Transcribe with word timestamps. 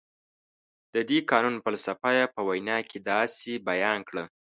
د 0.93 0.95
دې 1.09 1.19
قانون 1.31 1.55
فلسفه 1.65 2.09
یې 2.17 2.25
په 2.33 2.41
وینا 2.47 2.77
کې 2.89 2.97
داسې 3.11 3.51
بیان 3.69 3.99
کړه. 4.09 4.23